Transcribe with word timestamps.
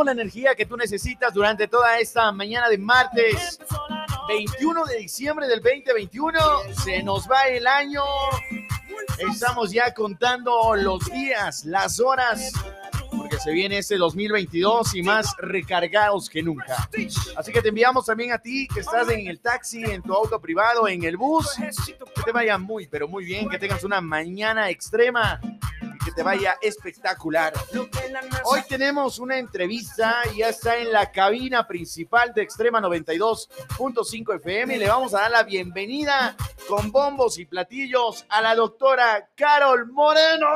mandamos 0.00 0.06
la 0.06 0.12
energía 0.12 0.54
que 0.54 0.66
tú 0.66 0.76
necesitas 0.76 1.32
durante 1.34 1.68
toda 1.68 1.98
esta 1.98 2.32
mañana 2.32 2.68
de 2.68 2.78
martes 2.78 3.58
21 4.28 4.84
de 4.86 4.98
diciembre 4.98 5.46
del 5.46 5.60
2021. 5.60 6.38
Se 6.82 7.02
nos 7.02 7.28
va 7.30 7.48
el 7.48 7.66
año. 7.66 8.02
Estamos 9.18 9.70
ya 9.72 9.92
contando 9.92 10.74
los 10.74 11.04
días, 11.10 11.64
las 11.64 12.00
horas 12.00 12.52
porque 13.16 13.38
se 13.38 13.50
viene 13.50 13.78
este 13.78 13.96
2022 13.96 14.94
y 14.94 15.02
más 15.02 15.34
recargados 15.38 16.30
que 16.30 16.42
nunca. 16.42 16.88
Así 17.36 17.52
que 17.52 17.60
te 17.60 17.68
enviamos 17.68 18.06
también 18.06 18.32
a 18.32 18.38
ti 18.38 18.68
que 18.72 18.80
estás 18.80 19.08
en 19.10 19.26
el 19.26 19.40
taxi, 19.40 19.82
en 19.84 20.02
tu 20.02 20.14
auto 20.14 20.40
privado, 20.40 20.88
en 20.88 21.04
el 21.04 21.16
bus, 21.16 21.46
que 22.14 22.22
te 22.24 22.32
vaya 22.32 22.56
muy, 22.56 22.86
pero 22.86 23.08
muy 23.08 23.24
bien, 23.24 23.48
que 23.48 23.58
tengas 23.58 23.84
una 23.84 24.00
mañana 24.00 24.70
extrema 24.70 25.40
te 26.14 26.22
vaya 26.22 26.56
espectacular. 26.60 27.52
Hoy 28.44 28.62
tenemos 28.68 29.18
una 29.18 29.38
entrevista, 29.38 30.22
ya 30.36 30.48
está 30.48 30.76
en 30.76 30.92
la 30.92 31.10
cabina 31.10 31.66
principal 31.66 32.32
de 32.34 32.42
Extrema 32.42 32.80
92.5 32.80 34.36
FM 34.36 34.78
le 34.78 34.88
vamos 34.88 35.14
a 35.14 35.20
dar 35.20 35.30
la 35.30 35.42
bienvenida 35.42 36.36
con 36.68 36.90
bombos 36.90 37.38
y 37.38 37.46
platillos 37.46 38.24
a 38.28 38.40
la 38.40 38.54
doctora 38.54 39.28
Carol 39.34 39.90
Moreno. 39.92 40.46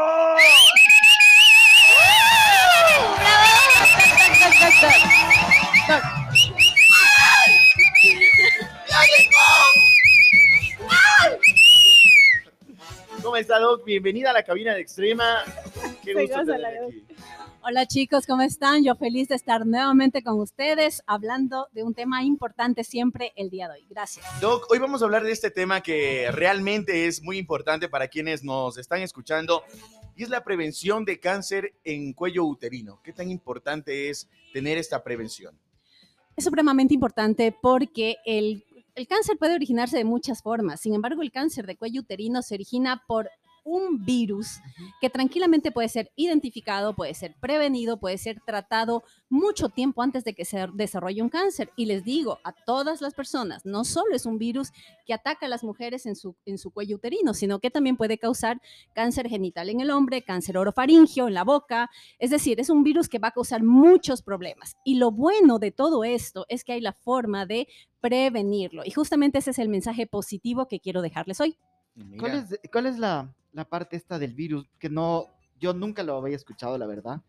¿Cómo 13.25 13.39
está, 13.39 13.59
Doc? 13.59 13.87
Bienvenida 13.87 14.29
a 14.29 14.33
la 14.35 14.43
cabina 14.43 14.75
de 14.75 14.83
Extrema. 14.83 15.39
Qué 16.03 16.13
gusto 16.13 16.41
aquí. 16.41 17.07
Hola 17.63 17.87
chicos, 17.87 18.27
¿cómo 18.27 18.43
están? 18.43 18.85
Yo 18.85 18.95
feliz 18.97 19.29
de 19.29 19.35
estar 19.35 19.65
nuevamente 19.65 20.23
con 20.23 20.39
ustedes 20.39 21.03
hablando 21.07 21.67
de 21.73 21.85
un 21.85 21.95
tema 21.95 22.23
importante 22.23 22.85
siempre 22.85 23.33
el 23.37 23.49
día 23.49 23.69
de 23.69 23.77
hoy. 23.77 23.87
Gracias. 23.89 24.27
Doc, 24.43 24.71
hoy 24.71 24.79
vamos 24.79 25.01
a 25.01 25.07
hablar 25.07 25.25
de 25.25 25.33
este 25.33 25.51
tema 25.51 25.81
que 25.81 26.29
realmente 26.33 27.07
es 27.07 27.23
muy 27.23 27.39
importante 27.39 27.89
para 27.89 28.09
quienes 28.09 28.45
nos 28.45 28.77
están 28.77 29.01
escuchando 29.01 29.65
y 30.15 30.23
es 30.23 30.29
la 30.29 30.45
prevención 30.45 31.07
de 31.07 31.19
cáncer 31.19 31.73
en 31.83 32.13
cuello 32.13 32.45
uterino. 32.45 33.01
¿Qué 33.03 33.15
tan 33.15 33.31
importante 33.31 34.11
es 34.11 34.29
tener 34.53 34.77
esta 34.77 35.03
prevención? 35.03 35.59
Es 36.37 36.45
supremamente 36.45 36.93
importante 36.93 37.57
porque 37.59 38.17
el, 38.27 38.67
el 38.95 39.07
cáncer 39.07 39.37
puede 39.39 39.55
originarse 39.55 39.97
de 39.97 40.05
muchas 40.05 40.43
formas. 40.43 40.81
Sin 40.81 40.95
embargo, 40.95 41.23
el 41.23 41.33
cáncer 41.33 41.67
de 41.67 41.77
cuello 41.77 42.01
uterino 42.03 42.43
se 42.43 42.55
origina 42.55 43.03
por 43.07 43.29
un 43.65 44.05
virus 44.05 44.61
que 45.01 45.09
tranquilamente 45.09 45.73
puede 45.73 45.89
ser 45.89 46.13
identificado, 46.17 46.95
puede 46.95 47.15
ser 47.15 47.35
prevenido, 47.41 47.99
puede 47.99 48.19
ser 48.19 48.41
tratado 48.41 49.03
mucho 49.31 49.71
tiempo 49.71 50.03
antes 50.03 50.23
de 50.23 50.35
que 50.35 50.45
se 50.45 50.69
desarrolle 50.75 51.23
un 51.23 51.31
cáncer. 51.31 51.71
Y 51.75 51.87
les 51.87 52.05
digo 52.05 52.39
a 52.45 52.53
todas 52.53 53.01
las 53.01 53.15
personas, 53.15 53.65
no 53.65 53.85
solo 53.85 54.15
es 54.15 54.27
un 54.27 54.39
virus 54.39 54.71
que 55.07 55.15
ataca 55.15 55.47
a 55.47 55.49
las 55.49 55.65
mujeres 55.65 56.05
en 56.07 56.15
su, 56.15 56.37
en 56.45 56.59
su 56.59 56.71
cuello 56.71 56.97
uterino, 56.97 57.33
sino 57.33 57.59
que 57.59 57.71
también 57.71 57.97
puede 57.97 58.19
causar 58.19 58.61
cáncer 58.95 59.29
genital 59.29 59.71
en 59.71 59.81
el 59.81 59.91
hombre, 59.91 60.23
cáncer 60.23 60.59
orofaringio 60.59 61.27
en 61.27 61.35
la 61.35 61.45
boca. 61.45 61.91
Es 62.19 62.31
decir, 62.31 62.61
es 62.61 62.69
un 62.69 62.85
virus 62.85 63.09
que 63.09 63.19
va 63.19 63.29
a 63.29 63.33
causar 63.33 63.63
muchos 63.63 64.23
problemas. 64.23 64.77
Y 64.85 64.97
lo 64.97 65.11
bueno 65.11 65.59
de 65.59 65.71
todo 65.71 66.05
esto 66.05 66.45
es 66.49 66.65
que 66.65 66.75
hay 66.75 66.81
la 66.83 66.93
forma 66.93 67.47
de 67.47 67.67
prevenirlo. 68.05 68.83
Y 68.85 68.91
justamente 68.91 69.39
ese 69.39 69.53
es 69.53 69.59
el 69.59 69.71
mensaje 69.71 70.07
positivo 70.07 70.69
que 70.69 70.79
quiero 70.79 71.01
dejarles 71.01 71.41
hoy. 71.41 71.57
¿Cuál 72.19 72.33
es, 72.33 72.61
¿Cuál 72.71 72.85
es 72.85 72.99
la, 72.99 73.35
la 73.53 73.65
parte 73.65 73.97
esta 73.97 74.19
del 74.19 74.35
virus, 74.35 74.69
que 74.79 74.91
no, 74.91 75.29
yo 75.59 75.73
nunca 75.73 76.03
lo 76.03 76.19
había 76.19 76.37
escuchado, 76.37 76.77
la 76.77 76.85
verdad. 76.87 77.23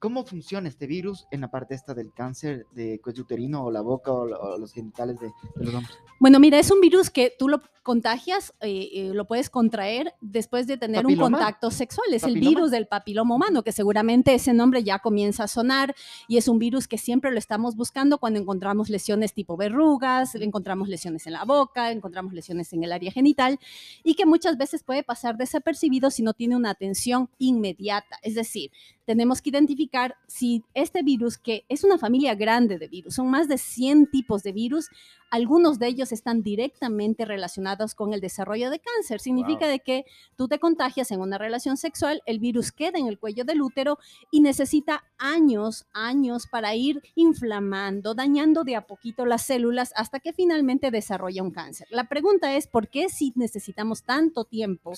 ¿Cómo 0.00 0.24
funciona 0.24 0.66
este 0.66 0.86
virus 0.86 1.26
en 1.30 1.42
la 1.42 1.50
parte 1.50 1.74
esta 1.74 1.92
del 1.92 2.10
cáncer 2.14 2.64
de 2.72 3.02
cuello 3.02 3.22
uterino 3.22 3.64
o 3.64 3.70
la 3.70 3.82
boca 3.82 4.10
o, 4.10 4.56
los 4.56 4.72
genitales 4.72 5.20
de, 5.20 5.30
los 5.56 5.74
hombres? 5.74 5.94
Bueno, 6.18 6.40
mira, 6.40 6.58
es 6.58 6.70
un 6.70 6.80
virus 6.80 7.10
que 7.10 7.34
tú 7.38 7.50
lo 7.50 7.60
contagias, 7.82 8.54
eh, 8.60 8.88
eh, 8.92 9.10
lo 9.12 9.26
puedes 9.26 9.50
contraer 9.50 10.14
después 10.20 10.66
de 10.66 10.76
tener 10.76 11.06
un 11.06 11.16
contacto 11.16 11.70
sexual. 11.70 12.14
Es 12.14 12.22
el 12.22 12.38
virus 12.38 12.70
del 12.70 12.86
papiloma 12.86 13.34
humano, 13.34 13.62
que 13.62 13.72
seguramente 13.72 14.34
ese 14.34 14.54
nombre 14.54 14.82
ya 14.82 15.00
comienza 15.00 15.44
a 15.44 15.48
sonar 15.48 15.94
y 16.28 16.38
es 16.38 16.48
un 16.48 16.58
virus 16.58 16.88
que 16.88 16.96
siempre 16.98 17.30
lo 17.30 17.38
estamos 17.38 17.76
buscando 17.76 18.18
cuando 18.18 18.38
encontramos 18.38 18.88
lesiones 18.88 19.34
tipo 19.34 19.56
verrugas, 19.56 20.34
encontramos 20.34 20.88
lesiones 20.88 21.26
en 21.26 21.34
la 21.34 21.44
boca, 21.44 21.90
encontramos 21.90 22.32
lesiones 22.32 22.72
en 22.72 22.84
el 22.84 22.92
área 22.92 23.12
genital 23.12 23.58
y 24.02 24.14
que 24.14 24.24
muchas 24.24 24.56
veces 24.56 24.82
puede 24.82 25.02
pasar 25.02 25.36
desapercibido 25.36 26.10
si 26.10 26.22
no 26.22 26.32
tiene 26.32 26.56
una 26.56 26.70
atención 26.70 27.28
inmediata. 27.38 28.18
Es 28.22 28.34
decir, 28.34 28.70
tenemos 29.10 29.42
que 29.42 29.50
identificar 29.50 30.14
si 30.28 30.62
este 30.72 31.02
virus, 31.02 31.36
que 31.36 31.64
es 31.68 31.82
una 31.82 31.98
familia 31.98 32.36
grande 32.36 32.78
de 32.78 32.86
virus, 32.86 33.16
son 33.16 33.28
más 33.28 33.48
de 33.48 33.58
100 33.58 34.08
tipos 34.08 34.44
de 34.44 34.52
virus, 34.52 34.86
algunos 35.30 35.78
de 35.78 35.86
ellos 35.86 36.12
están 36.12 36.42
directamente 36.42 37.24
relacionados 37.24 37.94
con 37.94 38.12
el 38.12 38.20
desarrollo 38.20 38.70
de 38.70 38.80
cáncer. 38.80 39.20
Significa 39.20 39.68
de 39.68 39.80
que 39.80 40.04
tú 40.36 40.48
te 40.48 40.58
contagias 40.58 41.10
en 41.10 41.20
una 41.20 41.38
relación 41.38 41.76
sexual, 41.76 42.22
el 42.26 42.40
virus 42.40 42.72
queda 42.72 42.98
en 42.98 43.06
el 43.06 43.18
cuello 43.18 43.44
del 43.44 43.62
útero 43.62 43.98
y 44.30 44.40
necesita 44.40 45.04
años, 45.18 45.86
años 45.92 46.46
para 46.50 46.74
ir 46.74 47.02
inflamando, 47.14 48.14
dañando 48.14 48.64
de 48.64 48.76
a 48.76 48.86
poquito 48.86 49.24
las 49.24 49.42
células 49.42 49.92
hasta 49.96 50.20
que 50.20 50.32
finalmente 50.32 50.90
desarrolla 50.90 51.42
un 51.42 51.52
cáncer. 51.52 51.86
La 51.90 52.08
pregunta 52.08 52.54
es, 52.56 52.66
¿por 52.66 52.88
qué 52.88 53.08
si 53.08 53.32
necesitamos 53.36 54.02
tanto 54.02 54.44
tiempo 54.44 54.92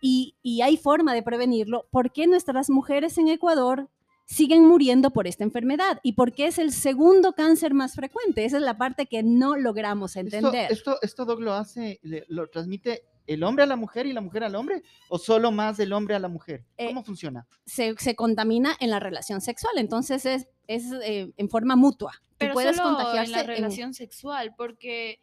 Y, 0.00 0.34
y 0.42 0.62
hay 0.62 0.76
forma 0.76 1.14
de 1.14 1.22
prevenirlo? 1.22 1.86
¿Por 1.90 2.12
qué 2.12 2.26
nuestras 2.26 2.70
mujeres 2.70 3.16
en 3.18 3.28
Ecuador 3.28 3.88
siguen 4.30 4.64
muriendo 4.64 5.10
por 5.10 5.26
esta 5.26 5.42
enfermedad 5.42 5.98
y 6.04 6.12
porque 6.12 6.46
es 6.46 6.58
el 6.58 6.72
segundo 6.72 7.32
cáncer 7.32 7.74
más 7.74 7.94
frecuente. 7.94 8.44
Esa 8.44 8.58
es 8.58 8.62
la 8.62 8.78
parte 8.78 9.06
que 9.06 9.24
no 9.24 9.56
logramos 9.56 10.14
entender. 10.14 10.70
¿Esto, 10.70 10.98
esto, 11.02 11.24
Doc, 11.24 11.40
lo 11.40 11.52
hace, 11.52 11.98
lo 12.28 12.48
transmite 12.48 13.02
el 13.26 13.42
hombre 13.42 13.64
a 13.64 13.66
la 13.66 13.74
mujer 13.74 14.06
y 14.06 14.12
la 14.12 14.20
mujer 14.20 14.44
al 14.44 14.54
hombre 14.54 14.82
o 15.08 15.18
solo 15.18 15.50
más 15.50 15.76
del 15.76 15.92
hombre 15.92 16.14
a 16.14 16.20
la 16.20 16.28
mujer? 16.28 16.64
Eh, 16.76 16.86
¿Cómo 16.86 17.02
funciona? 17.02 17.44
Se, 17.66 17.96
se, 17.98 18.14
contamina 18.14 18.76
en 18.78 18.90
la 18.90 19.00
relación 19.00 19.40
sexual, 19.40 19.78
entonces 19.78 20.24
es, 20.24 20.46
es 20.68 20.84
eh, 21.02 21.32
en 21.36 21.48
forma 21.48 21.74
mutua. 21.74 22.22
Pero 22.38 22.54
puedes 22.54 22.76
solo 22.76 23.12
en 23.12 23.32
la 23.32 23.42
relación 23.42 23.94
sexual, 23.94 24.54
porque 24.56 25.18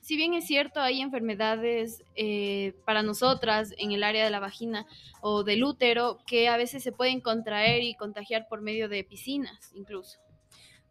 si 0.00 0.16
bien 0.16 0.34
es 0.34 0.46
cierto, 0.46 0.80
hay 0.80 1.00
enfermedades 1.00 2.02
eh, 2.16 2.74
para 2.84 3.02
nosotras 3.02 3.74
en 3.78 3.92
el 3.92 4.02
área 4.02 4.24
de 4.24 4.30
la 4.30 4.40
vagina 4.40 4.86
o 5.20 5.44
del 5.44 5.62
útero 5.62 6.18
que 6.26 6.48
a 6.48 6.56
veces 6.56 6.82
se 6.82 6.92
pueden 6.92 7.20
contraer 7.20 7.82
y 7.82 7.94
contagiar 7.94 8.46
por 8.48 8.62
medio 8.62 8.88
de 8.88 9.04
piscinas 9.04 9.70
incluso. 9.74 10.18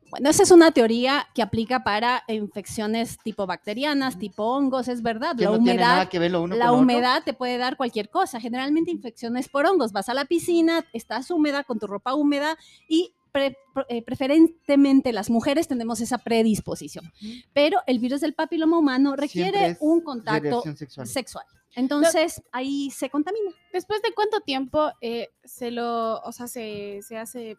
Bueno, 0.10 0.30
esa 0.30 0.42
es 0.42 0.50
una 0.50 0.72
teoría 0.72 1.28
que 1.36 1.44
aplica 1.44 1.84
para 1.84 2.24
infecciones 2.28 3.20
tipo 3.24 3.46
bacterianas, 3.46 4.18
tipo 4.18 4.44
hongos, 4.44 4.88
es 4.88 5.04
verdad. 5.04 5.36
la 5.38 5.52
humedad, 5.52 6.10
la 6.50 6.72
humedad 6.72 7.22
te 7.24 7.34
puede 7.34 7.60
dar 7.60 7.78
cualquier 7.78 8.10
cosa. 8.10 8.40
Generalmente 8.40 8.90
infecciones 8.90 9.50
por 9.50 9.68
hongos. 9.68 9.92
Vas 9.92 10.10
a 10.10 10.16
la 10.16 10.26
piscina, 10.26 10.84
estás 10.94 11.30
húmeda 11.30 11.64
con 11.64 11.78
tu 11.78 11.86
ropa 11.86 12.16
húmeda 12.16 12.58
y 12.88 13.14
eh, 13.34 14.02
preferentemente 14.04 15.14
las 15.14 15.30
mujeres 15.30 15.68
tenemos 15.68 16.02
esa 16.02 16.18
predisposición, 16.18 17.12
pero 17.54 17.80
el 17.88 18.00
virus 18.00 18.22
del 18.22 18.34
papiloma 18.34 18.78
humano 18.78 19.16
requiere 19.16 19.78
un 19.80 20.02
contacto 20.02 20.64
sexual. 21.06 21.46
Entonces 21.76 22.42
ahí 22.52 22.90
se 22.92 23.10
contamina. 23.10 23.52
¿Después 23.72 24.02
de 24.02 24.14
cuánto 24.14 24.42
tiempo 24.42 24.92
eh, 25.02 25.30
se 25.44 25.72
lo, 25.72 26.20
o 26.22 26.32
sea, 26.32 26.48
se, 26.48 27.02
hace 27.18 27.56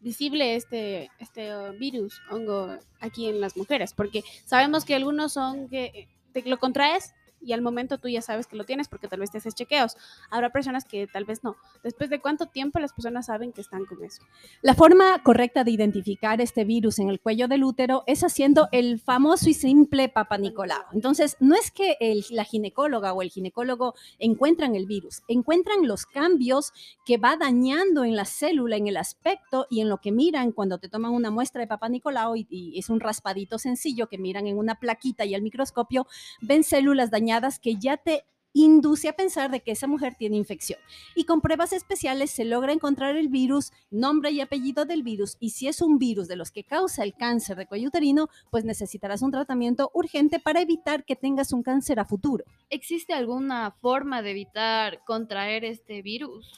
visible 0.00 0.56
este, 0.56 1.10
este 1.18 1.50
virus, 1.78 2.20
hongo, 2.30 2.76
aquí 3.00 3.28
en 3.28 3.40
las 3.40 3.56
mujeres? 3.56 3.94
Porque 3.94 4.24
sabemos 4.44 4.84
que 4.84 4.94
algunos 4.94 5.32
son 5.32 5.68
que 5.68 5.84
eh, 5.84 6.08
te 6.32 6.42
lo 6.42 6.58
contraes 6.58 7.14
y 7.44 7.52
al 7.52 7.62
momento 7.62 7.98
tú 7.98 8.08
ya 8.08 8.22
sabes 8.22 8.46
que 8.46 8.56
lo 8.56 8.64
tienes 8.64 8.88
porque 8.88 9.08
tal 9.08 9.20
vez 9.20 9.30
te 9.30 9.38
haces 9.38 9.54
chequeos. 9.54 9.96
Habrá 10.30 10.50
personas 10.50 10.84
que 10.84 11.06
tal 11.06 11.24
vez 11.24 11.44
no. 11.44 11.56
Después 11.82 12.10
de 12.10 12.20
cuánto 12.20 12.46
tiempo 12.46 12.78
las 12.78 12.92
personas 12.92 13.26
saben 13.26 13.52
que 13.52 13.60
están 13.60 13.84
con 13.84 14.02
eso. 14.02 14.22
La 14.62 14.74
forma 14.74 15.22
correcta 15.22 15.64
de 15.64 15.70
identificar 15.70 16.40
este 16.40 16.64
virus 16.64 16.98
en 16.98 17.10
el 17.10 17.20
cuello 17.20 17.48
del 17.48 17.64
útero 17.64 18.02
es 18.06 18.24
haciendo 18.24 18.68
el 18.72 18.98
famoso 18.98 19.48
y 19.50 19.54
simple 19.54 20.08
Papa 20.08 20.38
Nicolau. 20.38 20.82
Entonces, 20.92 21.36
no 21.40 21.54
es 21.54 21.70
que 21.70 21.96
la 22.30 22.44
ginecóloga 22.44 23.12
o 23.12 23.22
el 23.22 23.30
ginecólogo 23.30 23.94
encuentran 24.18 24.74
el 24.74 24.86
virus, 24.86 25.22
encuentran 25.28 25.86
los 25.86 26.06
cambios 26.06 26.72
que 27.04 27.18
va 27.18 27.36
dañando 27.36 28.04
en 28.04 28.16
la 28.16 28.24
célula, 28.24 28.76
en 28.76 28.86
el 28.86 28.96
aspecto 28.96 29.66
y 29.68 29.80
en 29.80 29.88
lo 29.88 29.98
que 29.98 30.12
miran 30.12 30.52
cuando 30.52 30.78
te 30.78 30.88
toman 30.88 31.12
una 31.12 31.30
muestra 31.30 31.60
de 31.60 31.66
Papa 31.66 31.88
Nicolau 31.88 32.36
y, 32.36 32.46
y 32.48 32.78
es 32.78 32.88
un 32.88 33.00
raspadito 33.00 33.58
sencillo 33.58 34.08
que 34.08 34.18
miran 34.18 34.46
en 34.46 34.56
una 34.56 34.76
plaquita 34.76 35.24
y 35.24 35.34
al 35.34 35.42
microscopio, 35.42 36.06
ven 36.40 36.64
células 36.64 37.10
dañadas 37.10 37.33
que 37.60 37.76
ya 37.76 37.96
te 37.96 38.24
induce 38.54 39.08
a 39.08 39.16
pensar 39.16 39.50
de 39.50 39.60
que 39.60 39.72
esa 39.72 39.88
mujer 39.88 40.14
tiene 40.16 40.36
infección. 40.36 40.78
Y 41.14 41.24
con 41.24 41.40
pruebas 41.40 41.72
especiales 41.72 42.30
se 42.30 42.44
logra 42.44 42.72
encontrar 42.72 43.16
el 43.16 43.28
virus, 43.28 43.72
nombre 43.90 44.30
y 44.30 44.40
apellido 44.40 44.84
del 44.84 45.02
virus, 45.02 45.36
y 45.40 45.50
si 45.50 45.66
es 45.66 45.82
un 45.82 45.98
virus 45.98 46.28
de 46.28 46.36
los 46.36 46.52
que 46.52 46.62
causa 46.62 47.02
el 47.02 47.14
cáncer 47.14 47.56
de 47.56 47.66
cuello 47.66 47.88
uterino, 47.88 48.28
pues 48.50 48.64
necesitarás 48.64 49.22
un 49.22 49.32
tratamiento 49.32 49.90
urgente 49.92 50.38
para 50.38 50.60
evitar 50.60 51.04
que 51.04 51.16
tengas 51.16 51.52
un 51.52 51.62
cáncer 51.62 51.98
a 51.98 52.04
futuro. 52.04 52.44
¿Existe 52.70 53.12
alguna 53.12 53.72
forma 53.80 54.22
de 54.22 54.30
evitar 54.30 55.04
contraer 55.04 55.64
este 55.64 56.00
virus? 56.02 56.52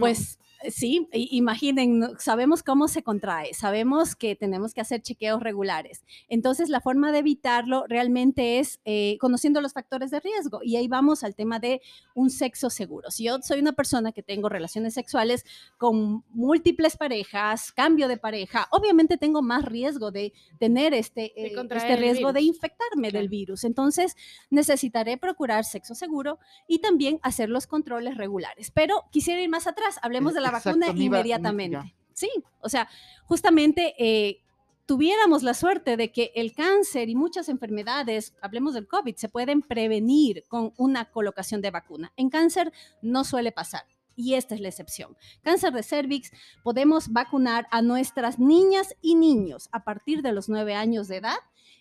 Pues 0.00 0.38
Sí, 0.70 1.08
imaginen, 1.12 2.02
sabemos 2.18 2.62
cómo 2.62 2.88
se 2.88 3.02
contrae, 3.02 3.54
sabemos 3.54 4.14
que 4.14 4.36
tenemos 4.36 4.74
que 4.74 4.80
hacer 4.80 5.02
chequeos 5.02 5.42
regulares. 5.42 6.04
Entonces, 6.28 6.68
la 6.68 6.80
forma 6.80 7.12
de 7.12 7.18
evitarlo 7.18 7.84
realmente 7.88 8.58
es 8.58 8.80
eh, 8.84 9.16
conociendo 9.20 9.60
los 9.60 9.72
factores 9.72 10.10
de 10.10 10.20
riesgo. 10.20 10.60
Y 10.62 10.76
ahí 10.76 10.88
vamos 10.88 11.24
al 11.24 11.34
tema 11.34 11.58
de 11.58 11.80
un 12.14 12.30
sexo 12.30 12.70
seguro. 12.70 13.10
Si 13.10 13.24
yo 13.24 13.40
soy 13.42 13.60
una 13.60 13.72
persona 13.72 14.12
que 14.12 14.22
tengo 14.22 14.48
relaciones 14.48 14.94
sexuales 14.94 15.44
con 15.78 16.24
múltiples 16.30 16.96
parejas, 16.96 17.72
cambio 17.72 18.08
de 18.08 18.16
pareja, 18.16 18.68
obviamente 18.70 19.16
tengo 19.16 19.42
más 19.42 19.64
riesgo 19.64 20.10
de 20.10 20.32
tener 20.58 20.94
este, 20.94 21.32
eh, 21.40 21.54
este 21.56 21.96
riesgo 21.96 22.32
de 22.32 22.42
infectarme 22.42 23.10
del 23.10 23.28
virus. 23.28 23.64
Entonces, 23.64 24.16
necesitaré 24.50 25.16
procurar 25.16 25.64
sexo 25.64 25.94
seguro 25.94 26.38
y 26.68 26.78
también 26.78 27.18
hacer 27.22 27.48
los 27.48 27.66
controles 27.66 28.16
regulares. 28.16 28.70
Pero 28.70 29.04
quisiera 29.10 29.40
ir 29.40 29.48
más 29.48 29.66
atrás, 29.66 29.98
hablemos 30.02 30.34
de 30.34 30.40
la 30.40 30.51
vacuna 30.52 30.88
inmediatamente. 30.94 31.94
Sí, 32.14 32.30
o 32.60 32.68
sea, 32.68 32.88
justamente 33.24 33.94
eh, 33.98 34.42
tuviéramos 34.86 35.42
la 35.42 35.54
suerte 35.54 35.96
de 35.96 36.12
que 36.12 36.32
el 36.34 36.54
cáncer 36.54 37.08
y 37.08 37.14
muchas 37.14 37.48
enfermedades, 37.48 38.34
hablemos 38.40 38.74
del 38.74 38.86
COVID, 38.86 39.16
se 39.16 39.28
pueden 39.28 39.62
prevenir 39.62 40.44
con 40.48 40.72
una 40.76 41.10
colocación 41.10 41.60
de 41.60 41.70
vacuna. 41.70 42.12
En 42.16 42.30
cáncer 42.30 42.72
no 43.00 43.24
suele 43.24 43.52
pasar. 43.52 43.84
Y 44.14 44.34
esta 44.34 44.54
es 44.54 44.60
la 44.60 44.68
excepción. 44.68 45.16
Cáncer 45.42 45.72
de 45.72 45.82
cervix, 45.82 46.30
podemos 46.62 47.08
vacunar 47.08 47.66
a 47.70 47.80
nuestras 47.80 48.38
niñas 48.38 48.94
y 49.00 49.14
niños 49.14 49.70
a 49.72 49.84
partir 49.84 50.20
de 50.20 50.32
los 50.32 50.50
nueve 50.50 50.74
años 50.74 51.08
de 51.08 51.16
edad 51.16 51.38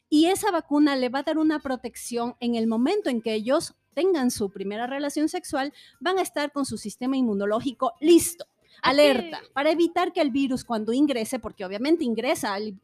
y 0.09 0.27
esa 0.27 0.51
vacuna 0.51 0.95
le 0.95 1.09
va 1.09 1.19
a 1.19 1.23
dar 1.23 1.37
una 1.37 1.59
protección 1.59 2.35
en 2.39 2.55
el 2.55 2.67
momento 2.67 3.09
en 3.09 3.21
que 3.21 3.33
ellos 3.33 3.75
tengan 3.93 4.31
su 4.31 4.49
primera 4.49 4.87
relación 4.87 5.27
sexual, 5.27 5.73
van 5.99 6.17
a 6.17 6.21
estar 6.21 6.53
con 6.53 6.65
su 6.65 6.77
sistema 6.77 7.17
inmunológico 7.17 7.93
listo 7.99 8.45
alerta, 8.81 9.41
para 9.53 9.71
evitar 9.71 10.13
que 10.13 10.21
el 10.21 10.31
virus 10.31 10.63
cuando 10.63 10.93
ingrese, 10.93 11.39
porque 11.39 11.65
obviamente 11.65 12.03
ingresa, 12.03 12.57
el, 12.57 12.79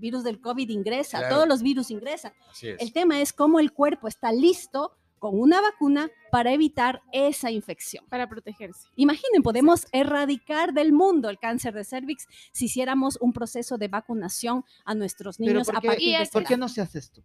virus 0.00 0.24
del 0.24 0.40
COVID 0.40 0.68
ingresa, 0.68 1.28
todos 1.28 1.48
los 1.48 1.62
virus 1.62 1.90
ingresan. 1.90 2.32
El 2.62 2.92
tema 2.92 3.20
es 3.20 3.32
cómo 3.32 3.60
el 3.60 3.72
cuerpo 3.72 4.08
está 4.08 4.32
listo 4.32 4.92
con 5.18 5.38
una 5.38 5.60
vacuna 5.60 6.10
para 6.30 6.52
evitar 6.52 7.02
esa 7.12 7.50
infección. 7.50 8.04
Para 8.08 8.28
protegerse. 8.28 8.86
Imaginen, 8.96 9.42
podemos 9.42 9.86
erradicar 9.92 10.72
del 10.72 10.92
mundo 10.92 11.28
el 11.28 11.38
cáncer 11.38 11.74
de 11.74 11.84
cervix 11.84 12.26
si 12.52 12.66
hiciéramos 12.66 13.18
un 13.20 13.32
proceso 13.32 13.78
de 13.78 13.88
vacunación 13.88 14.64
a 14.84 14.94
nuestros 14.94 15.40
niños 15.40 15.68
a 15.68 15.80
partir 15.80 16.18
de 16.18 16.26
¿Por 16.26 16.44
qué 16.44 16.56
no 16.56 16.68
se 16.68 16.80
hace 16.80 16.98
esto? 16.98 17.22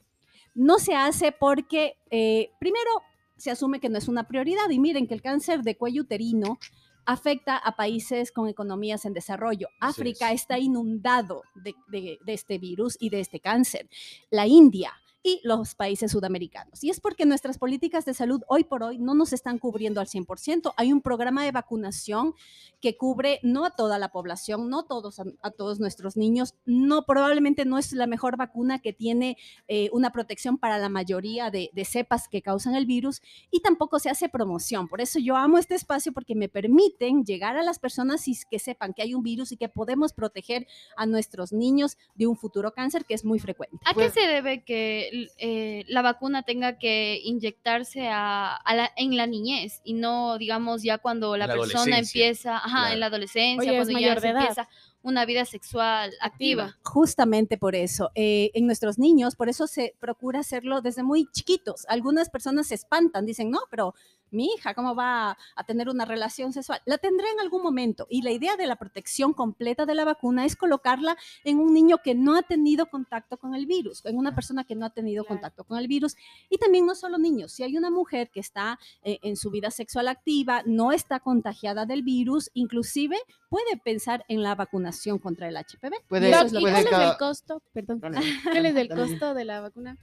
No 0.55 0.79
se 0.79 0.95
hace 0.95 1.31
porque, 1.31 1.97
eh, 2.11 2.51
primero, 2.59 2.89
se 3.37 3.51
asume 3.51 3.79
que 3.79 3.89
no 3.89 3.97
es 3.97 4.07
una 4.07 4.27
prioridad. 4.27 4.69
Y 4.69 4.79
miren 4.79 5.07
que 5.07 5.13
el 5.13 5.21
cáncer 5.21 5.63
de 5.63 5.75
cuello 5.75 6.03
uterino 6.03 6.59
afecta 7.05 7.57
a 7.57 7.75
países 7.75 8.31
con 8.31 8.47
economías 8.47 9.05
en 9.05 9.13
desarrollo. 9.13 9.69
África 9.79 10.31
está 10.31 10.59
inundado 10.59 11.43
de, 11.55 12.19
este 12.25 12.57
virus 12.57 12.97
y 12.99 13.09
de 13.09 13.19
este 13.19 13.39
cáncer. 13.39 13.89
La 14.29 14.47
India, 14.47 14.93
y 15.23 15.39
los 15.43 15.73
países 15.73 16.11
sudamericanos. 16.11 16.83
Y 16.83 16.89
es 16.89 16.99
porque 16.99 17.25
nuestras 17.25 17.57
políticas 17.57 18.03
de 18.03 18.13
salud 18.13 18.43
hoy 18.47 18.65
por 18.65 18.83
hoy 18.83 18.97
no 18.97 19.15
nos 19.15 19.31
están 19.31 19.57
cubriendo 19.57 20.01
al 20.01 20.07
100%. 20.07 20.73
Hay 20.75 20.91
un 20.91 21.01
programa 21.01 21.45
de 21.45 21.51
vacunación 21.51 22.35
que 22.81 22.97
cubre 22.97 23.39
no 23.41 23.63
a 23.63 23.71
toda 23.71 23.97
la 23.97 24.09
población, 24.09 24.69
no 24.69 24.83
todos 24.83 25.21
a, 25.21 25.51
todos 25.51 25.79
nuestros 25.79 26.17
niños, 26.17 26.55
no 26.65 27.05
probablemente 27.05 27.63
no 27.63 27.77
es 27.77 27.93
la 27.93 28.07
mejor 28.07 28.35
vacuna 28.35 28.79
que 28.79 28.91
tiene 28.91 29.37
eh, 29.69 29.89
una 29.93 30.11
protección 30.11 30.57
para 30.57 30.77
la 30.77 30.89
mayoría 30.89 31.49
de, 31.49 31.71
cepas 31.85 32.27
que 32.27 32.41
causan 32.41 32.75
el 32.75 32.85
virus 32.85 33.21
y 33.51 33.61
tampoco 33.61 33.99
se 33.99 34.09
hace 34.09 34.27
promoción. 34.27 34.89
Por 34.89 34.99
eso 34.99 35.19
yo 35.19 35.37
amo 35.37 35.57
este 35.57 35.75
espacio 35.75 36.11
porque 36.11 36.35
me 36.35 36.49
permiten 36.49 37.23
llegar 37.23 37.55
a 37.55 37.63
las 37.63 37.79
personas 37.79 38.27
y 38.27 38.37
que 38.49 38.59
sepan 38.59 38.93
que 38.93 39.01
hay 39.01 39.13
un 39.13 39.23
virus 39.23 39.51
y 39.51 39.57
que 39.57 39.69
podemos 39.69 40.11
proteger 40.11 40.67
a 40.97 41.05
nuestros 41.05 41.53
niños 41.53 41.97
de 42.15 42.27
un 42.27 42.35
futuro 42.35 42.73
cáncer 42.73 43.05
que 43.05 43.13
es 43.13 43.23
muy 43.23 43.39
frecuente. 43.39 43.77
¿A 43.85 43.93
qué 43.93 44.09
se 44.09 44.27
debe 44.27 44.63
que 44.63 45.09
eh, 45.37 45.85
la 45.87 46.01
vacuna 46.01 46.43
tenga 46.43 46.79
que 46.79 47.19
inyectarse 47.23 48.09
a, 48.09 48.59
en 48.95 49.15
la 49.15 49.27
niñez 49.27 49.81
y 49.83 49.93
no, 49.93 50.37
digamos, 50.37 50.81
ya 50.81 50.97
cuando 50.97 51.37
la, 51.37 51.47
persona 51.47 51.99
empieza, 51.99 52.57
ajá, 52.57 52.93
en 52.93 52.99
la 52.99 53.07
adolescencia, 53.07 53.73
cuando 53.75 53.99
ya 53.99 54.13
empieza 54.13 54.67
una 55.03 55.25
vida 55.25 55.45
sexual 55.45 56.11
activa. 56.21 56.77
Justamente 56.83 57.57
por 57.57 57.75
eso, 57.75 58.09
eh, 58.15 58.51
en 58.53 58.65
nuestros 58.65 58.97
niños, 58.97 59.35
por 59.35 59.49
eso 59.49 59.67
se 59.67 59.95
procura 59.99 60.39
hacerlo 60.39 60.81
desde 60.81 61.03
muy 61.03 61.27
chiquitos. 61.31 61.85
Algunas 61.87 62.29
personas 62.29 62.67
se 62.67 62.75
espantan, 62.75 63.25
dicen, 63.25 63.51
no, 63.51 63.59
pero 63.69 63.93
mi 64.33 64.47
hija, 64.47 64.73
¿cómo 64.73 64.95
va 64.95 65.37
a 65.55 65.63
tener 65.63 65.89
una 65.89 66.05
relación 66.05 66.53
sexual? 66.53 66.81
La 66.85 66.97
tendré 66.97 67.29
en 67.29 67.39
algún 67.39 67.61
momento. 67.61 68.07
Y 68.09 68.23
la 68.23 68.31
idea 68.31 68.57
de 68.57 68.65
la 68.65 68.77
protección 68.77 69.33
completa 69.33 69.85
de 69.85 69.93
la 69.93 70.05
vacuna 70.05 70.45
es 70.45 70.55
colocarla 70.55 71.15
en 71.43 71.59
un 71.59 71.71
niño 71.71 71.99
que 72.03 72.15
no 72.15 72.35
ha 72.35 72.41
tenido 72.41 72.87
contacto 72.87 73.37
con 73.37 73.53
el 73.53 73.67
virus, 73.67 74.03
en 74.05 74.17
una 74.17 74.33
persona 74.33 74.63
que 74.63 74.75
no 74.75 74.87
ha 74.87 74.89
tenido 74.89 75.23
contacto 75.23 75.63
con 75.65 75.77
el 75.77 75.87
virus. 75.87 76.15
Y 76.49 76.57
también 76.57 76.87
no 76.87 76.95
solo 76.95 77.19
niños, 77.19 77.51
si 77.51 77.61
hay 77.61 77.77
una 77.77 77.91
mujer 77.91 78.31
que 78.31 78.39
está 78.39 78.79
eh, 79.03 79.19
en 79.21 79.37
su 79.37 79.51
vida 79.51 79.69
sexual 79.69 80.07
activa, 80.07 80.63
no 80.65 80.91
está 80.91 81.19
contagiada 81.19 81.85
del 81.85 82.01
virus, 82.01 82.49
inclusive 82.55 83.17
puede 83.49 83.77
pensar 83.77 84.25
en 84.29 84.41
la 84.41 84.55
vacunación 84.55 84.92
contra 85.21 85.47
el 85.47 85.55
HPV. 85.55 86.07
Puede, 86.07 86.29
¿Y 86.29 86.31
cuál 86.31 86.65
es 86.65 86.91
el 86.91 87.17
costo? 87.17 87.61
Perdón. 87.73 87.99
¿Cuál 87.99 88.65
es 88.65 88.75
el 88.75 88.89
costo 88.89 89.33
de 89.33 89.45
la 89.45 89.61
vacuna? 89.61 89.97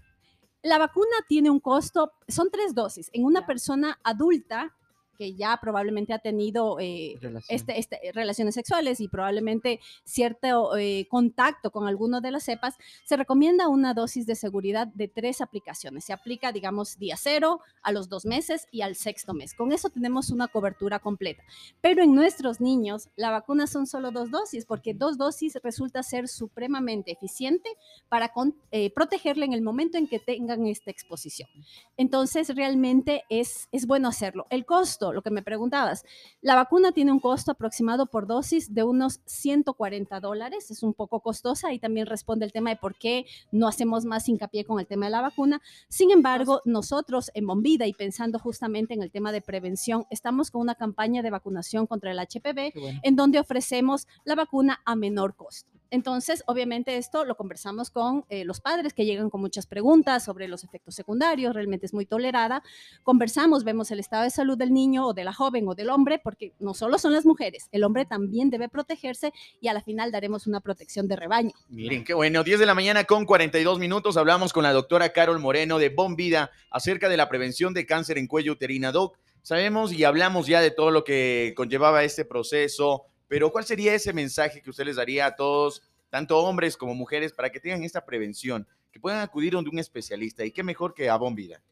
La 0.63 0.79
vacuna 0.79 1.17
tiene 1.29 1.49
un 1.49 1.61
costo, 1.61 2.13
son 2.29 2.51
tres 2.51 2.75
dosis. 2.75 3.09
En 3.13 3.25
una 3.25 3.47
persona 3.47 3.99
adulta 4.05 4.77
que 5.21 5.35
ya 5.35 5.59
probablemente 5.61 6.15
ha 6.15 6.19
tenido 6.19 6.81
eh, 6.81 7.21
este, 7.51 7.79
este, 7.79 7.99
relaciones 8.15 8.55
sexuales 8.55 9.01
y 9.01 9.09
probablemente 9.09 9.79
cierto 10.03 10.79
eh, 10.79 11.07
contacto 11.11 11.71
con 11.71 11.87
alguno 11.87 12.23
de 12.23 12.31
las 12.31 12.45
cepas, 12.45 12.77
se 13.05 13.19
recomienda 13.19 13.69
una 13.69 13.93
dosis 13.93 14.25
de 14.25 14.35
seguridad 14.35 14.87
de 14.87 15.09
tres 15.09 15.43
aplicaciones. 15.43 16.07
Se 16.07 16.15
aplica, 16.15 16.53
digamos, 16.53 16.99
día 16.99 17.17
cero, 17.19 17.61
a 17.83 17.93
los 17.93 18.09
dos 18.09 18.25
meses 18.25 18.67
y 18.71 18.81
al 18.81 18.97
sexto 18.97 19.35
mes. 19.35 19.53
Con 19.53 19.73
eso 19.73 19.91
tenemos 19.91 20.31
una 20.31 20.49
cobertura 20.49 21.01
completa. 21.01 21.43
Pero 21.83 22.03
en 22.03 22.15
nuestros 22.15 22.59
niños, 22.63 23.11
la 23.15 23.31
vacuna 23.31 23.67
son 23.67 23.87
solo 23.87 24.13
dos 24.13 24.31
dosis, 24.31 24.65
porque 24.65 24.95
dos 24.95 25.19
dosis 25.19 25.59
resulta 25.63 26.03
ser 26.03 26.29
supremamente 26.29 27.13
eficiente 27.13 27.69
para 28.09 28.33
eh, 28.71 28.91
protegerle 28.95 29.45
en 29.45 29.53
el 29.53 29.61
momento 29.61 29.99
en 29.99 30.09
que 30.09 30.19
tengan 30.19 30.67
esta 30.67 30.91
exposición. 30.91 31.51
Entonces, 31.99 32.57
realmente 32.57 33.25
es, 33.29 33.69
es 33.71 33.87
bueno 33.87 34.09
hacerlo. 34.09 34.47
El 34.49 34.65
costo 34.65 35.10
lo 35.13 35.23
que 35.23 35.31
me 35.31 35.43
preguntabas. 35.43 36.05
La 36.41 36.55
vacuna 36.55 36.93
tiene 36.93 37.13
un 37.13 37.21
costo 37.21 37.53
aproximado 37.53 38.07
por 38.07 38.27
dosis 38.27 38.75
de 38.75 38.85
unos 38.85 39.21
140 39.27 40.21
dólares, 40.21 40.71
es 40.71 40.83
un 40.83 40.95
poco 40.95 41.21
costosa 41.21 41.73
y 41.73 41.79
también 41.79 42.07
responde 42.07 42.45
el 42.45 42.53
tema 42.53 42.71
de 42.71 42.77
por 42.77 42.95
qué 42.97 43.27
no 43.53 43.69
hacemos 43.69 44.05
más 44.05 44.29
hincapié 44.29 44.65
con 44.65 44.81
el 44.81 44.87
tema 44.87 45.07
de 45.07 45.13
la 45.13 45.21
vacuna. 45.21 45.61
Sin 45.89 46.11
embargo, 46.11 46.61
nosotros 46.65 47.31
en 47.35 47.47
Bombida 47.47 47.87
y 47.87 47.93
pensando 47.93 48.39
justamente 48.39 48.95
en 48.95 49.03
el 49.03 49.11
tema 49.11 49.33
de 49.33 49.41
prevención, 49.41 50.05
estamos 50.11 50.51
con 50.51 50.61
una 50.61 50.75
campaña 50.75 51.23
de 51.23 51.31
vacunación 51.31 51.87
contra 51.87 52.13
el 52.13 52.19
HPV 52.19 52.73
en 53.03 53.17
donde 53.17 53.41
ofrecemos 53.41 54.07
la 54.25 54.35
vacuna 54.35 54.81
a 54.85 54.97
menor 54.97 55.35
costo. 55.35 55.80
Entonces, 55.91 56.43
obviamente 56.47 56.97
esto 56.97 57.25
lo 57.25 57.37
conversamos 57.37 57.91
con 57.91 58.25
eh, 58.29 58.45
los 58.45 58.61
padres 58.61 58.95
que 58.95 59.05
llegan 59.05 59.31
con 59.31 59.41
muchas 59.41 59.67
preguntas 59.67 60.25
sobre 60.25 60.49
los 60.49 60.65
efectos 60.65 60.95
secundarios, 60.95 61.55
realmente 61.55 61.87
es 61.87 61.95
muy 61.95 62.07
tolerada. 62.07 62.63
Conversamos, 63.03 63.65
vemos 63.65 63.91
el 63.91 64.01
estado 64.01 64.23
de 64.23 64.31
salud 64.31 64.57
del 64.57 64.73
niño 64.73 65.07
o 65.07 65.15
de 65.15 65.25
la 65.25 65.33
joven 65.33 65.67
o 65.69 65.75
del 65.75 65.91
hombre, 65.91 66.21
porque 66.23 66.53
no 66.61 66.75
solo 66.75 66.99
son 66.99 67.13
las 67.13 67.27
mujeres, 67.27 67.69
el 67.73 67.85
hombre 67.85 68.05
también 68.05 68.51
debe 68.51 68.69
protegerse 68.69 69.33
y 69.61 69.69
a 69.69 69.73
la 69.73 69.83
final 69.83 70.13
daremos 70.13 70.47
una 70.47 70.61
protección 70.61 71.09
de 71.09 71.17
rebaño. 71.17 71.53
Miren, 71.69 72.05
qué 72.05 72.15
bueno, 72.15 72.45
10 72.45 72.61
de 72.61 72.67
la 72.67 72.75
mañana 72.75 73.05
con 73.05 73.25
42 73.25 73.79
minutos 73.79 74.17
hablamos 74.17 74.53
con 74.53 74.63
la 74.63 74.73
doctora 74.73 75.13
Carol 75.13 75.41
Moreno 75.41 75.79
de 75.79 75.89
Bombida 75.89 76.51
acerca 76.71 77.09
de 77.09 77.17
la 77.17 77.29
prevención 77.29 77.75
de 77.75 77.87
cáncer 77.87 78.19
en 78.19 78.27
cuello 78.27 78.53
uterina. 78.53 78.93
Doc, 78.93 79.19
sabemos 79.43 79.93
y 79.93 80.05
hablamos 80.05 80.47
ya 80.47 80.61
de 80.61 80.71
todo 80.71 80.91
lo 80.91 81.05
que 81.05 81.55
conllevaba 81.57 82.05
este 82.05 82.25
proceso, 82.25 83.07
pero 83.31 83.53
¿cuál 83.53 83.65
sería 83.65 83.95
ese 83.95 84.13
mensaje 84.13 84.61
que 84.61 84.71
usted 84.71 84.85
les 84.85 84.97
daría 84.97 85.25
a 85.25 85.37
todos, 85.37 85.85
tanto 86.09 86.37
hombres 86.37 86.77
como 86.77 86.97
mujeres, 86.97 87.33
para 87.33 87.49
que 87.49 87.61
tengan 87.61 87.85
esta 87.85 88.05
prevención, 88.05 88.67
que 88.91 88.99
puedan 88.99 89.21
acudir 89.21 89.53
donde 89.53 89.71
un 89.71 89.79
especialista? 89.79 90.45
Y 90.45 90.51
qué 90.51 90.65
mejor 90.65 90.95
que 90.95 91.09
a 91.09 91.15
Bombida. 91.15 91.63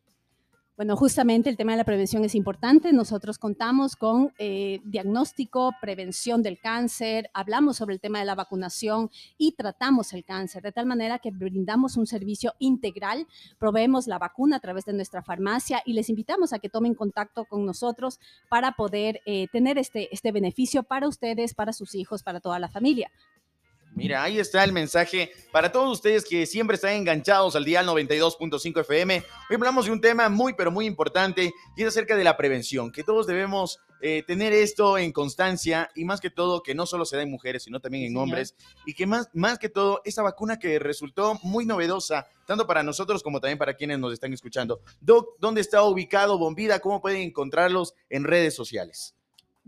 Bueno, 0.78 0.96
justamente 0.96 1.50
el 1.50 1.56
tema 1.56 1.72
de 1.72 1.78
la 1.78 1.84
prevención 1.84 2.24
es 2.24 2.36
importante. 2.36 2.92
Nosotros 2.92 3.36
contamos 3.38 3.96
con 3.96 4.32
eh, 4.38 4.78
diagnóstico, 4.84 5.72
prevención 5.80 6.40
del 6.40 6.60
cáncer, 6.60 7.30
hablamos 7.34 7.78
sobre 7.78 7.94
el 7.94 8.00
tema 8.00 8.20
de 8.20 8.24
la 8.24 8.36
vacunación 8.36 9.10
y 9.36 9.56
tratamos 9.56 10.12
el 10.12 10.24
cáncer 10.24 10.62
de 10.62 10.70
tal 10.70 10.86
manera 10.86 11.18
que 11.18 11.32
brindamos 11.32 11.96
un 11.96 12.06
servicio 12.06 12.54
integral, 12.60 13.26
proveemos 13.58 14.06
la 14.06 14.20
vacuna 14.20 14.58
a 14.58 14.60
través 14.60 14.84
de 14.84 14.92
nuestra 14.92 15.20
farmacia 15.20 15.82
y 15.84 15.94
les 15.94 16.10
invitamos 16.10 16.52
a 16.52 16.60
que 16.60 16.68
tomen 16.68 16.94
contacto 16.94 17.44
con 17.46 17.66
nosotros 17.66 18.20
para 18.48 18.70
poder 18.70 19.20
eh, 19.26 19.48
tener 19.50 19.78
este, 19.78 20.14
este 20.14 20.30
beneficio 20.30 20.84
para 20.84 21.08
ustedes, 21.08 21.54
para 21.54 21.72
sus 21.72 21.96
hijos, 21.96 22.22
para 22.22 22.38
toda 22.38 22.60
la 22.60 22.68
familia. 22.68 23.10
Mira, 23.94 24.22
ahí 24.22 24.38
está 24.38 24.62
el 24.62 24.72
mensaje 24.72 25.32
para 25.50 25.72
todos 25.72 25.90
ustedes 25.90 26.24
que 26.24 26.46
siempre 26.46 26.76
están 26.76 26.92
enganchados 26.92 27.56
al 27.56 27.64
día 27.64 27.82
92.5 27.82 28.80
FM. 28.80 29.24
Hoy 29.50 29.56
hablamos 29.56 29.86
de 29.86 29.92
un 29.92 30.00
tema 30.00 30.28
muy, 30.28 30.54
pero 30.54 30.70
muy 30.70 30.86
importante 30.86 31.52
y 31.76 31.82
es 31.82 31.88
acerca 31.88 32.16
de 32.16 32.22
la 32.24 32.36
prevención, 32.36 32.92
que 32.92 33.02
todos 33.02 33.26
debemos 33.26 33.80
eh, 34.00 34.22
tener 34.24 34.52
esto 34.52 34.96
en 34.96 35.10
constancia 35.10 35.90
y 35.96 36.04
más 36.04 36.20
que 36.20 36.30
todo 36.30 36.62
que 36.62 36.74
no 36.74 36.86
solo 36.86 37.04
se 37.04 37.16
da 37.16 37.22
en 37.22 37.30
mujeres, 37.30 37.64
sino 37.64 37.80
también 37.80 38.04
en 38.04 38.16
hombres 38.16 38.54
y 38.86 38.94
que 38.94 39.06
más, 39.06 39.28
más 39.32 39.58
que 39.58 39.68
todo 39.68 40.00
esta 40.04 40.22
vacuna 40.22 40.60
que 40.60 40.78
resultó 40.78 41.38
muy 41.42 41.66
novedosa, 41.66 42.28
tanto 42.46 42.66
para 42.66 42.84
nosotros 42.84 43.24
como 43.24 43.40
también 43.40 43.58
para 43.58 43.74
quienes 43.74 43.98
nos 43.98 44.12
están 44.12 44.32
escuchando. 44.32 44.80
Doc, 45.00 45.30
¿dónde 45.40 45.60
está 45.60 45.82
ubicado 45.82 46.38
Bombida? 46.38 46.78
¿Cómo 46.78 47.00
pueden 47.00 47.22
encontrarlos 47.22 47.94
en 48.08 48.22
redes 48.22 48.54
sociales? 48.54 49.17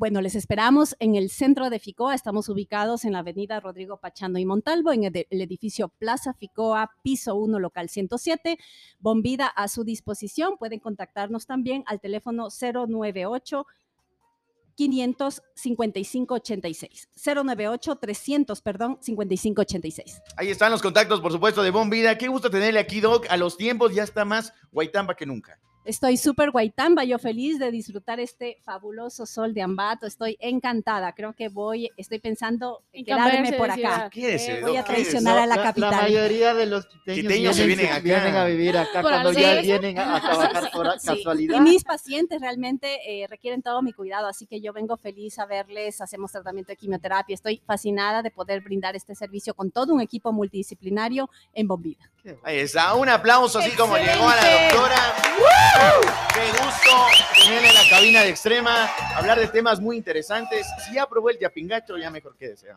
Bueno, 0.01 0.21
les 0.23 0.35
esperamos 0.35 0.97
en 0.99 1.15
el 1.15 1.29
centro 1.29 1.69
de 1.69 1.79
FICOA. 1.79 2.15
Estamos 2.15 2.49
ubicados 2.49 3.05
en 3.05 3.13
la 3.13 3.19
avenida 3.19 3.61
Rodrigo 3.61 3.99
Pachando 3.99 4.39
y 4.39 4.47
Montalvo, 4.47 4.93
en 4.93 5.05
el, 5.05 5.27
edificio 5.29 5.91
Plaza 5.91 6.33
FICOA, 6.33 6.91
piso 7.03 7.35
1, 7.35 7.59
local 7.59 7.91
107. 7.91 8.57
Bombida 8.99 9.47
a 9.47 9.69
su 9.69 9.85
disposición. 9.85 10.57
Pueden 10.57 10.81
contactarnos 10.81 11.45
también 11.45 11.85
al 11.87 12.01
teléfono 12.01 12.49
098 12.49 13.67
555-86. 14.79 17.09
098-300, 17.23 18.63
perdón, 18.63 18.97
5586. 19.03 20.23
Ahí 20.39 20.49
están 20.49 20.73
los 20.73 20.81
contactos, 20.81 21.21
por 21.21 21.31
supuesto, 21.31 21.63
de 21.63 21.73
Bombida. 21.73 22.17
Qué 22.17 22.29
gusto 22.29 22.51
tenerle 22.51 22.81
aquí, 22.81 23.03
Doc. 23.03 23.27
A 23.29 23.37
los 23.37 23.59
tiempos 23.59 23.95
ya 23.95 24.05
está 24.05 24.25
más 24.25 24.55
Guaitamba 24.73 25.15
que 25.15 25.27
nunca. 25.27 25.61
Estoy 25.91 26.17
súper 26.19 26.53
guaitamba, 26.53 27.03
yo 27.03 27.19
feliz 27.19 27.59
de 27.59 27.73
disfrutar 27.73 28.21
este 28.21 28.59
fabuloso 28.63 29.27
sol 29.27 29.53
de 29.53 29.61
Ambato. 29.61 30.07
Estoy 30.07 30.37
encantada. 30.39 31.13
Creo 31.15 31.33
que 31.33 31.49
voy, 31.49 31.91
estoy 31.97 32.21
pensando 32.21 32.85
en 32.93 33.05
quedarme 33.05 33.53
por 33.55 33.73
acá. 33.73 34.09
voy 34.63 34.77
a 34.77 34.85
traicionar 34.85 35.37
a 35.39 35.47
la 35.47 35.61
capital. 35.61 35.91
La, 35.91 36.03
mayoría 36.03 36.55
de 36.55 36.67
los 36.67 36.87
quiteños, 36.87 37.57
vienen, 37.57 38.03
vienen, 38.05 38.37
a 38.37 38.45
vivir 38.45 38.79
acá 38.79 39.03
cuando 39.03 39.33
ya 39.33 39.61
vienen 39.63 39.99
a, 39.99 40.21
trabajar 40.21 40.71
por 40.71 40.87
casualidad. 41.05 41.57
Y 41.57 41.61
mis 41.61 41.83
pacientes 41.83 42.41
realmente 42.41 43.01
eh, 43.09 43.27
requieren 43.27 43.61
todo 43.61 43.83
mi 43.83 43.93
cuidado, 43.93 44.29
así 44.29 44.47
que 44.47 44.61
yo 44.61 44.73
vengo 44.73 44.97
feliz 44.97 45.41
a 45.41 45.47
verles. 45.47 46.01
Hacemos 46.01 46.31
tratamiento 46.31 46.71
de 46.71 46.77
quimioterapia. 46.77 47.35
Estoy 47.35 47.63
fascinada 47.67 48.23
de 48.23 48.31
poder 48.31 48.61
brindar 48.61 48.95
este 48.95 49.17
servicio 49.17 49.55
con 49.55 49.73
todo 49.73 49.93
un 49.93 50.01
equipo 50.01 50.33
multidisciplinario 50.33 51.29
en 51.53 51.67
Bombida. 51.67 52.09
Ahí 52.45 52.59
está, 52.59 52.95
un 52.95 53.09
aplauso 53.09 53.59
así 53.59 53.71
como 53.73 53.97
llegó 53.97 54.29
a 54.29 54.37
la 54.37 54.43
doctora. 54.43 55.80
Qué 56.35 56.51
gusto 56.51 56.91
tenerle 57.43 57.69
en 57.69 57.75
la 57.75 57.89
cabina 57.89 58.23
de 58.23 58.31
extrema, 58.31 58.87
hablar 59.15 59.39
de 59.39 59.49
temas 59.49 59.81
muy 59.81 59.97
interesantes. 59.97 60.67
Si 60.85 60.95
ya 60.95 61.07
probó 61.07 61.31
el 61.31 61.39
yapingacho, 61.39 61.97
ya 61.97 62.11
mejor 62.11 62.37
quédese, 62.37 62.69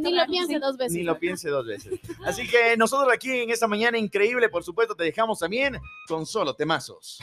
Ni 0.00 0.12
lo 0.12 0.26
piense 0.26 0.58
dos 0.58 0.76
veces. 0.76 0.92
Ni 0.92 1.02
lo 1.02 1.18
piense 1.18 1.48
dos 1.48 1.66
veces. 1.66 1.98
Así 2.24 2.46
que 2.48 2.76
nosotros 2.76 3.12
aquí 3.12 3.40
en 3.40 3.50
esta 3.50 3.66
mañana 3.66 3.98
increíble, 3.98 4.48
por 4.48 4.62
supuesto, 4.62 4.94
te 4.94 5.04
dejamos 5.04 5.38
también 5.38 5.78
con 6.06 6.26
solo 6.26 6.54
temazos. 6.54 7.18